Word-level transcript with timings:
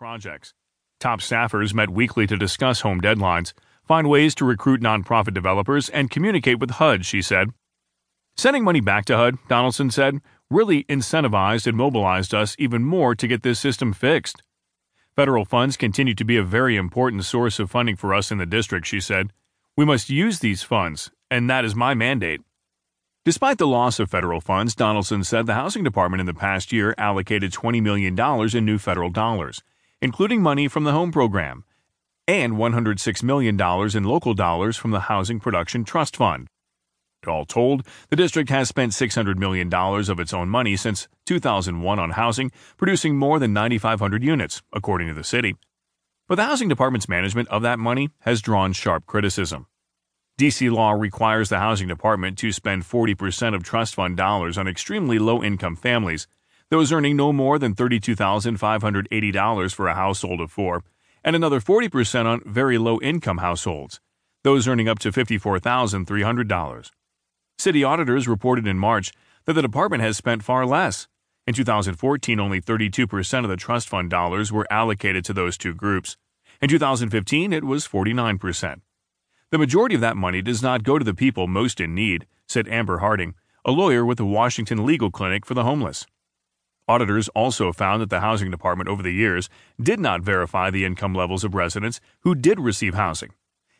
projects. 0.00 0.54
Top 0.98 1.20
staffers 1.20 1.74
met 1.74 1.90
weekly 1.90 2.26
to 2.26 2.34
discuss 2.34 2.80
home 2.80 3.02
deadlines, 3.02 3.52
find 3.84 4.08
ways 4.08 4.34
to 4.34 4.46
recruit 4.46 4.80
nonprofit 4.80 5.34
developers, 5.34 5.90
and 5.90 6.10
communicate 6.10 6.58
with 6.58 6.70
HUD, 6.70 7.04
she 7.04 7.20
said. 7.20 7.50
Sending 8.34 8.64
money 8.64 8.80
back 8.80 9.04
to 9.04 9.16
HUD, 9.18 9.36
Donaldson 9.46 9.90
said, 9.90 10.22
really 10.50 10.84
incentivized 10.84 11.66
and 11.66 11.76
mobilized 11.76 12.32
us 12.32 12.56
even 12.58 12.82
more 12.82 13.14
to 13.14 13.28
get 13.28 13.42
this 13.42 13.60
system 13.60 13.92
fixed. 13.92 14.42
Federal 15.14 15.44
funds 15.44 15.76
continue 15.76 16.14
to 16.14 16.24
be 16.24 16.38
a 16.38 16.42
very 16.42 16.76
important 16.76 17.26
source 17.26 17.58
of 17.58 17.70
funding 17.70 17.94
for 17.94 18.14
us 18.14 18.32
in 18.32 18.38
the 18.38 18.46
district, 18.46 18.86
she 18.86 19.00
said. 19.00 19.34
We 19.76 19.84
must 19.84 20.08
use 20.08 20.38
these 20.38 20.62
funds, 20.62 21.10
and 21.30 21.50
that 21.50 21.66
is 21.66 21.74
my 21.74 21.92
mandate. 21.92 22.40
Despite 23.26 23.58
the 23.58 23.66
loss 23.66 24.00
of 24.00 24.10
federal 24.10 24.40
funds, 24.40 24.74
Donaldson 24.74 25.24
said 25.24 25.44
the 25.44 25.60
Housing 25.60 25.84
Department 25.84 26.22
in 26.22 26.26
the 26.26 26.32
past 26.32 26.72
year 26.72 26.94
allocated 26.96 27.52
$20 27.52 27.82
million 27.82 28.18
in 28.56 28.64
new 28.64 28.78
federal 28.78 29.10
dollars, 29.10 29.62
including 30.02 30.42
money 30.42 30.68
from 30.68 30.84
the 30.84 30.92
Home 30.92 31.12
Program, 31.12 31.64
and 32.26 32.54
$106 32.54 33.22
million 33.22 33.60
in 33.60 34.04
local 34.04 34.34
dollars 34.34 34.76
from 34.76 34.92
the 34.92 35.00
Housing 35.00 35.40
Production 35.40 35.84
Trust 35.84 36.16
Fund. 36.16 36.48
All 37.26 37.44
told, 37.44 37.86
the 38.08 38.16
district 38.16 38.48
has 38.48 38.68
spent 38.68 38.92
$600 38.92 39.36
million 39.36 39.72
of 39.74 40.20
its 40.20 40.32
own 40.32 40.48
money 40.48 40.76
since 40.76 41.06
2001 41.26 41.98
on 41.98 42.10
housing, 42.10 42.50
producing 42.78 43.16
more 43.16 43.38
than 43.38 43.52
9,500 43.52 44.22
units, 44.22 44.62
according 44.72 45.08
to 45.08 45.14
the 45.14 45.24
city. 45.24 45.56
But 46.28 46.36
the 46.36 46.44
Housing 46.44 46.68
Department's 46.68 47.08
management 47.08 47.48
of 47.48 47.62
that 47.62 47.78
money 47.78 48.10
has 48.20 48.40
drawn 48.40 48.72
sharp 48.72 49.04
criticism. 49.04 49.66
DC 50.38 50.72
law 50.72 50.92
requires 50.92 51.50
the 51.50 51.58
Housing 51.58 51.88
Department 51.88 52.38
to 52.38 52.52
spend 52.52 52.84
40% 52.84 53.54
of 53.54 53.62
trust 53.62 53.94
fund 53.94 54.16
dollars 54.16 54.56
on 54.56 54.66
extremely 54.66 55.18
low 55.18 55.42
income 55.42 55.76
families, 55.76 56.26
those 56.70 56.92
earning 56.92 57.16
no 57.16 57.32
more 57.32 57.58
than 57.58 57.74
$32,580 57.74 59.74
for 59.74 59.88
a 59.88 59.94
household 59.94 60.40
of 60.40 60.52
four, 60.52 60.84
and 61.24 61.34
another 61.34 61.60
40% 61.60 62.26
on 62.26 62.42
very 62.46 62.78
low 62.78 63.00
income 63.00 63.38
households, 63.38 64.00
those 64.44 64.68
earning 64.68 64.88
up 64.88 65.00
to 65.00 65.10
$54,300. 65.10 66.90
City 67.58 67.84
auditors 67.84 68.28
reported 68.28 68.68
in 68.68 68.78
March 68.78 69.12
that 69.46 69.54
the 69.54 69.62
department 69.62 70.02
has 70.02 70.16
spent 70.16 70.44
far 70.44 70.64
less. 70.64 71.08
In 71.44 71.54
2014, 71.54 72.38
only 72.38 72.60
32% 72.60 73.42
of 73.42 73.50
the 73.50 73.56
trust 73.56 73.88
fund 73.88 74.08
dollars 74.08 74.52
were 74.52 74.68
allocated 74.70 75.24
to 75.24 75.32
those 75.32 75.58
two 75.58 75.74
groups. 75.74 76.16
In 76.62 76.68
2015, 76.68 77.52
it 77.52 77.64
was 77.64 77.88
49%. 77.88 78.80
The 79.50 79.58
majority 79.58 79.96
of 79.96 80.00
that 80.02 80.16
money 80.16 80.40
does 80.40 80.62
not 80.62 80.84
go 80.84 80.98
to 80.98 81.04
the 81.04 81.14
people 81.14 81.48
most 81.48 81.80
in 81.80 81.96
need, 81.96 82.28
said 82.46 82.68
Amber 82.68 82.98
Harding, 82.98 83.34
a 83.64 83.72
lawyer 83.72 84.04
with 84.04 84.18
the 84.18 84.24
Washington 84.24 84.86
Legal 84.86 85.10
Clinic 85.10 85.44
for 85.44 85.54
the 85.54 85.64
Homeless. 85.64 86.06
Auditors 86.90 87.28
also 87.36 87.72
found 87.72 88.02
that 88.02 88.10
the 88.10 88.18
Housing 88.18 88.50
Department 88.50 88.88
over 88.88 89.00
the 89.00 89.12
years 89.12 89.48
did 89.80 90.00
not 90.00 90.22
verify 90.22 90.70
the 90.70 90.84
income 90.84 91.14
levels 91.14 91.44
of 91.44 91.54
residents 91.54 92.00
who 92.22 92.34
did 92.34 92.58
receive 92.58 92.94
housing. 92.94 93.30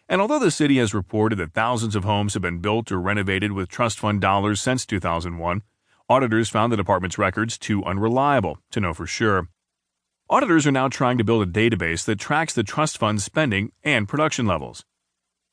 And 0.09 0.21
although 0.21 0.39
the 0.39 0.53
city 0.53 0.79
has 0.79 0.95
reported 0.95 1.35
that 1.41 1.53
thousands 1.53 1.97
of 1.97 2.05
homes 2.05 2.35
have 2.35 2.43
been 2.43 2.61
built 2.61 2.93
or 2.93 3.01
renovated 3.01 3.51
with 3.51 3.69
trust 3.69 3.99
fund 3.99 4.21
dollars 4.21 4.61
since 4.61 4.87
2001, 4.87 5.63
auditors 6.09 6.49
found 6.49 6.73
the 6.73 6.77
department's 6.77 7.19
records 7.19 7.59
too 7.59 7.85
unreliable 7.85 8.59
to 8.71 8.79
know 8.79 8.95
for 8.95 9.09
sure. 9.09 9.49
Auditors 10.29 10.65
are 10.69 10.71
now 10.71 10.87
trying 10.87 11.19
to 11.19 11.25
build 11.25 11.43
a 11.43 11.51
database 11.51 12.05
that 12.05 12.21
tracks 12.21 12.55
the 12.55 12.63
trust 12.63 12.97
fund 12.97 13.21
spending 13.21 13.73
and 13.83 14.09
production 14.09 14.47
levels. 14.47 14.85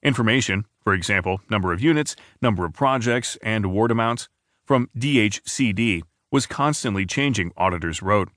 Information, 0.04 0.66
for 0.84 0.94
example, 0.94 1.42
number 1.50 1.74
of 1.74 1.82
units, 1.82 2.16
number 2.40 2.66
of 2.66 2.74
projects, 2.74 3.36
and 3.42 3.66
award 3.66 3.90
amounts, 3.90 4.30
from 4.64 4.92
DHCD 4.96 6.04
was 6.32 6.46
constantly 6.46 7.06
changing, 7.06 7.52
auditors 7.58 8.02
wrote. 8.02 8.30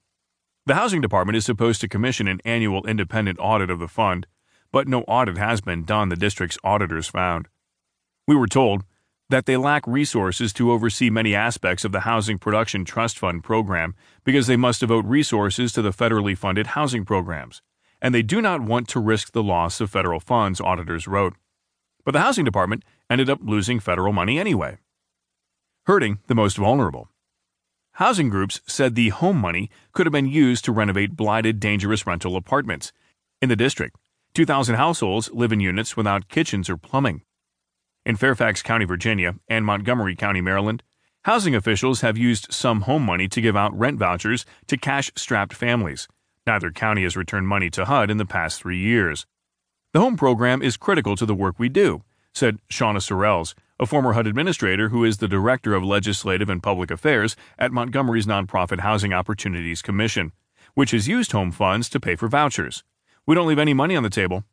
The 0.66 0.74
Housing 0.74 1.00
Department 1.00 1.36
is 1.36 1.44
supposed 1.44 1.80
to 1.80 1.88
commission 1.88 2.28
an 2.28 2.41
annual 2.44 2.86
independent 2.86 3.38
audit 3.41 3.70
of 3.70 3.78
the 3.78 3.88
fund, 3.88 4.27
but 4.72 4.86
no 4.86 5.02
audit 5.02 5.38
has 5.38 5.60
been 5.60 5.84
done, 5.84 6.08
the 6.08 6.16
district's 6.16 6.58
auditors 6.62 7.08
found. 7.08 7.48
We 8.27 8.36
were 8.36 8.47
told 8.47 8.84
that 9.28 9.47
they 9.47 9.56
lack 9.56 9.86
resources 9.86 10.53
to 10.54 10.70
oversee 10.72 11.10
many 11.10 11.34
aspects 11.34 11.84
of 11.84 11.92
the 11.92 12.00
Housing 12.00 12.38
Production 12.38 12.84
Trust 12.84 13.19
Fund 13.19 13.42
program 13.42 13.94
because 14.25 14.47
they 14.47 14.56
must 14.56 14.81
devote 14.81 15.04
resources 15.04 15.72
to 15.72 15.82
the 15.82 15.91
federally 15.91 16.36
funded 16.36 16.69
housing 16.69 17.04
programs, 17.04 17.62
and 18.00 18.15
they 18.15 18.22
do 18.22 18.41
not 18.41 18.60
want 18.60 18.88
to 18.88 19.00
risk 19.00 19.32
the 19.32 19.42
loss 19.42 19.81
of 19.81 19.91
federal 19.91 20.20
funds, 20.20 20.60
auditors 20.60 21.06
wrote 21.06 21.34
but 22.04 22.12
the 22.12 22.20
housing 22.20 22.44
department 22.44 22.84
ended 23.09 23.31
up 23.31 23.41
losing 23.42 23.81
federal 23.81 24.12
money 24.12 24.38
anyway. 24.38 24.78
Hurting 25.86 26.19
the 26.26 26.34
most 26.34 26.56
vulnerable. 26.56 27.09
Housing 28.00 28.31
groups 28.31 28.62
said 28.66 28.94
the 28.94 29.11
home 29.11 29.37
money 29.37 29.69
could 29.93 30.06
have 30.06 30.12
been 30.12 30.25
used 30.25 30.65
to 30.65 30.72
renovate 30.72 31.16
blighted, 31.16 31.61
dangerous 31.61 32.06
rental 32.06 32.34
apartments. 32.34 32.94
In 33.43 33.50
the 33.50 33.56
district, 33.56 33.94
2,000 34.33 34.77
households 34.77 35.31
live 35.33 35.53
in 35.53 35.61
units 35.61 35.99
without 35.99 36.28
kitchens 36.28 36.71
or 36.71 36.78
plumbing. 36.78 37.21
In 38.06 38.16
Fairfax 38.16 38.62
County, 38.62 38.87
Virginia, 38.87 39.34
and 39.49 39.66
Montgomery 39.66 40.16
County, 40.16 40.41
Maryland, 40.41 40.83
housing 41.27 41.55
officials 41.55 42.00
have 42.00 42.16
used 42.16 42.47
some 42.50 42.81
home 42.81 43.05
money 43.05 43.28
to 43.28 43.41
give 43.43 43.55
out 43.55 43.78
rent 43.78 43.99
vouchers 43.99 44.47
to 44.69 44.78
cash 44.78 45.10
strapped 45.15 45.53
families. 45.53 46.09
Neither 46.47 46.71
county 46.71 47.03
has 47.03 47.19
returned 47.19 47.49
money 47.49 47.69
to 47.69 47.84
HUD 47.84 48.10
in 48.10 48.16
the 48.16 48.25
past 48.25 48.62
three 48.62 48.78
years. 48.78 49.27
The 49.93 50.00
home 50.00 50.16
program 50.16 50.62
is 50.62 50.78
critical 50.78 51.16
to 51.16 51.27
the 51.27 51.34
work 51.34 51.59
we 51.59 51.69
do, 51.69 52.03
said 52.33 52.60
Shauna 52.71 53.00
Sorrells, 53.00 53.53
a 53.80 53.86
former 53.86 54.12
HUD 54.12 54.26
administrator 54.26 54.91
who 54.91 55.04
is 55.06 55.16
the 55.16 55.26
Director 55.26 55.74
of 55.74 55.82
Legislative 55.82 56.50
and 56.50 56.62
Public 56.62 56.91
Affairs 56.91 57.34
at 57.58 57.72
Montgomery's 57.72 58.26
nonprofit 58.26 58.80
Housing 58.80 59.14
Opportunities 59.14 59.80
Commission, 59.80 60.32
which 60.74 60.91
has 60.91 61.08
used 61.08 61.32
home 61.32 61.50
funds 61.50 61.88
to 61.88 61.98
pay 61.98 62.14
for 62.14 62.28
vouchers. 62.28 62.84
We 63.24 63.34
don't 63.34 63.48
leave 63.48 63.58
any 63.58 63.72
money 63.72 63.96
on 63.96 64.02
the 64.02 64.10
table. 64.10 64.44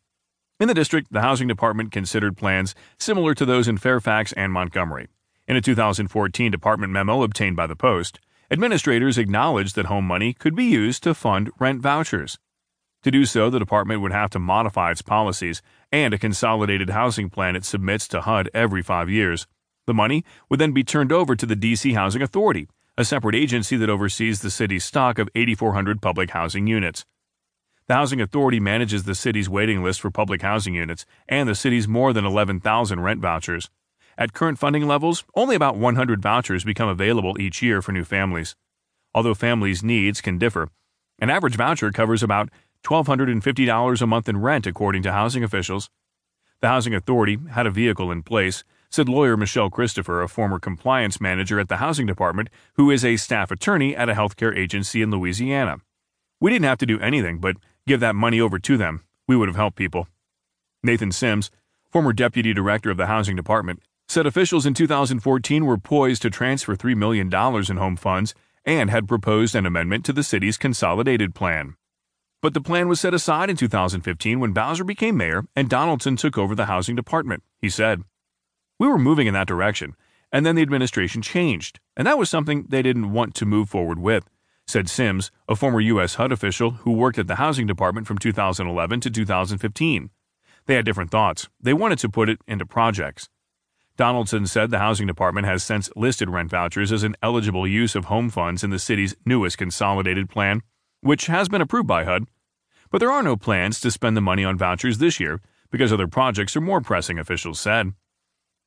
In 0.61 0.69
the 0.69 0.73
district, 0.73 1.11
the 1.11 1.21
Housing 1.21 1.49
Department 1.49 1.91
considered 1.91 2.37
plans 2.37 2.73
similar 2.97 3.33
to 3.33 3.45
those 3.45 3.67
in 3.67 3.77
Fairfax 3.77 4.31
and 4.31 4.53
Montgomery. 4.53 5.09
In 5.45 5.57
a 5.57 5.61
2014 5.61 6.49
department 6.49 6.93
memo 6.93 7.21
obtained 7.21 7.57
by 7.57 7.67
the 7.67 7.75
Post, 7.75 8.21
administrators 8.49 9.17
acknowledged 9.17 9.75
that 9.75 9.87
home 9.87 10.05
money 10.07 10.31
could 10.31 10.55
be 10.55 10.63
used 10.63 11.03
to 11.03 11.13
fund 11.13 11.51
rent 11.59 11.81
vouchers. 11.81 12.39
To 13.07 13.11
do 13.11 13.23
so, 13.23 13.49
the 13.49 13.57
department 13.57 14.01
would 14.01 14.11
have 14.11 14.31
to 14.31 14.37
modify 14.37 14.91
its 14.91 15.01
policies 15.01 15.61
and 15.93 16.13
a 16.13 16.17
consolidated 16.17 16.89
housing 16.89 17.29
plan 17.29 17.55
it 17.55 17.63
submits 17.63 18.05
to 18.09 18.19
HUD 18.19 18.49
every 18.53 18.81
five 18.81 19.09
years. 19.09 19.47
The 19.85 19.93
money 19.93 20.25
would 20.49 20.59
then 20.59 20.73
be 20.73 20.83
turned 20.83 21.13
over 21.13 21.33
to 21.33 21.45
the 21.45 21.55
D.C. 21.55 21.93
Housing 21.93 22.21
Authority, 22.21 22.67
a 22.97 23.05
separate 23.05 23.33
agency 23.33 23.77
that 23.77 23.89
oversees 23.89 24.41
the 24.41 24.49
city's 24.49 24.83
stock 24.83 25.19
of 25.19 25.29
8,400 25.35 26.01
public 26.01 26.31
housing 26.31 26.67
units. 26.67 27.05
The 27.87 27.93
Housing 27.93 28.19
Authority 28.19 28.59
manages 28.59 29.05
the 29.05 29.15
city's 29.15 29.47
waiting 29.47 29.81
list 29.81 30.01
for 30.01 30.11
public 30.11 30.41
housing 30.41 30.73
units 30.73 31.05
and 31.29 31.47
the 31.47 31.55
city's 31.55 31.87
more 31.87 32.11
than 32.11 32.25
11,000 32.25 32.99
rent 32.99 33.21
vouchers. 33.21 33.69
At 34.17 34.33
current 34.33 34.59
funding 34.59 34.85
levels, 34.85 35.23
only 35.33 35.55
about 35.55 35.77
100 35.77 36.21
vouchers 36.21 36.65
become 36.65 36.89
available 36.89 37.39
each 37.39 37.61
year 37.61 37.81
for 37.81 37.93
new 37.93 38.03
families. 38.03 38.57
Although 39.15 39.33
families' 39.33 39.81
needs 39.81 40.19
can 40.19 40.37
differ, 40.37 40.67
an 41.19 41.31
average 41.31 41.55
voucher 41.55 41.91
covers 41.91 42.21
about 42.21 42.49
$1,250 42.83 44.01
a 44.01 44.07
month 44.07 44.29
in 44.29 44.41
rent, 44.41 44.67
according 44.67 45.03
to 45.03 45.11
housing 45.11 45.43
officials. 45.43 45.89
The 46.59 46.69
Housing 46.69 46.95
Authority 46.95 47.37
had 47.51 47.67
a 47.67 47.71
vehicle 47.71 48.11
in 48.11 48.23
place, 48.23 48.63
said 48.89 49.07
lawyer 49.07 49.37
Michelle 49.37 49.69
Christopher, 49.69 50.21
a 50.21 50.27
former 50.27 50.59
compliance 50.59 51.21
manager 51.21 51.59
at 51.59 51.69
the 51.69 51.77
Housing 51.77 52.07
Department 52.07 52.49
who 52.75 52.89
is 52.89 53.05
a 53.05 53.17
staff 53.17 53.51
attorney 53.51 53.95
at 53.95 54.09
a 54.09 54.13
healthcare 54.13 54.55
agency 54.57 55.01
in 55.01 55.11
Louisiana. 55.11 55.77
We 56.39 56.51
didn't 56.51 56.65
have 56.65 56.79
to 56.79 56.85
do 56.85 56.99
anything 56.99 57.39
but 57.39 57.57
give 57.85 57.99
that 57.99 58.15
money 58.15 58.41
over 58.41 58.57
to 58.59 58.77
them. 58.77 59.03
We 59.27 59.35
would 59.35 59.49
have 59.49 59.55
helped 59.55 59.77
people. 59.77 60.07
Nathan 60.81 61.11
Sims, 61.11 61.51
former 61.91 62.13
deputy 62.13 62.53
director 62.53 62.89
of 62.89 62.97
the 62.97 63.07
Housing 63.07 63.35
Department, 63.35 63.81
said 64.07 64.25
officials 64.25 64.65
in 64.65 64.73
2014 64.73 65.65
were 65.65 65.77
poised 65.77 66.21
to 66.21 66.29
transfer 66.29 66.75
$3 66.75 66.95
million 66.95 67.27
in 67.27 67.77
home 67.77 67.97
funds 67.97 68.33
and 68.65 68.89
had 68.89 69.07
proposed 69.07 69.53
an 69.55 69.65
amendment 69.65 70.05
to 70.05 70.13
the 70.13 70.23
city's 70.23 70.57
consolidated 70.57 71.35
plan. 71.35 71.75
But 72.41 72.53
the 72.53 72.61
plan 72.61 72.87
was 72.87 72.99
set 72.99 73.13
aside 73.13 73.49
in 73.49 73.57
2015 73.57 74.39
when 74.39 74.53
Bowser 74.53 74.83
became 74.83 75.17
mayor 75.17 75.45
and 75.55 75.69
Donaldson 75.69 76.15
took 76.15 76.37
over 76.37 76.53
the 76.53 76.67
housing 76.67 76.95
department, 76.95 77.43
he 77.59 77.69
said. 77.69 78.03
We 78.79 78.87
were 78.87 78.99
moving 78.99 79.25
in 79.25 79.33
that 79.33 79.47
direction, 79.47 79.95
and 80.31 80.45
then 80.45 80.55
the 80.55 80.61
administration 80.61 81.23
changed, 81.23 81.79
and 81.95 82.05
that 82.05 82.19
was 82.19 82.29
something 82.29 82.67
they 82.69 82.83
didn't 82.83 83.11
want 83.11 83.33
to 83.35 83.45
move 83.45 83.69
forward 83.69 83.97
with, 83.97 84.29
said 84.67 84.87
Sims, 84.87 85.31
a 85.49 85.55
former 85.55 85.79
U.S. 85.81 86.15
HUD 86.15 86.31
official 86.31 86.71
who 86.71 86.91
worked 86.91 87.17
at 87.17 87.25
the 87.25 87.35
housing 87.35 87.65
department 87.65 88.05
from 88.05 88.19
2011 88.19 88.99
to 89.01 89.09
2015. 89.09 90.09
They 90.67 90.75
had 90.75 90.85
different 90.85 91.09
thoughts. 91.09 91.49
They 91.59 91.73
wanted 91.73 91.97
to 91.99 92.09
put 92.09 92.29
it 92.29 92.39
into 92.47 92.65
projects. 92.67 93.29
Donaldson 93.95 94.45
said 94.45 94.69
the 94.69 94.77
housing 94.77 95.07
department 95.07 95.47
has 95.47 95.63
since 95.63 95.89
listed 95.95 96.29
rent 96.29 96.51
vouchers 96.51 96.91
as 96.91 97.01
an 97.01 97.15
eligible 97.23 97.67
use 97.67 97.95
of 97.95 98.05
home 98.05 98.29
funds 98.29 98.63
in 98.63 98.69
the 98.69 98.77
city's 98.77 99.15
newest 99.25 99.57
consolidated 99.57 100.29
plan 100.29 100.61
which 101.07 101.27
has 101.27 101.47
been 101.47 101.61
approved 101.61 101.87
by 101.87 102.03
HUD. 102.03 102.25
But 102.91 102.97
there 102.99 103.11
are 103.11 103.23
no 103.23 103.37
plans 103.37 103.79
to 103.79 103.91
spend 103.91 104.17
the 104.17 104.21
money 104.21 104.43
on 104.43 104.57
vouchers 104.57 104.97
this 104.97 105.21
year 105.21 105.39
because 105.71 105.93
other 105.93 106.05
projects 106.05 106.53
are 106.57 106.61
more 106.61 106.81
pressing, 106.81 107.17
officials 107.17 107.61
said. 107.61 107.93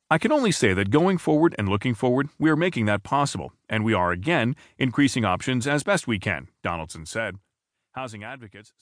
I 0.09 0.17
can 0.17 0.31
only 0.31 0.51
say 0.51 0.73
that 0.73 0.89
going 0.89 1.19
forward 1.19 1.53
and 1.59 1.69
looking 1.69 1.93
forward, 1.93 2.29
we 2.39 2.49
are 2.49 2.55
making 2.55 2.85
that 2.87 3.03
possible, 3.03 3.53
and 3.69 3.85
we 3.85 3.93
are 3.93 4.11
again 4.11 4.55
increasing 4.79 5.23
options 5.23 5.67
as 5.67 5.83
best 5.83 6.07
we 6.07 6.17
can, 6.17 6.47
Donaldson 6.63 7.05
said. 7.05 7.35
Housing 7.91 8.23
advocates 8.23 8.73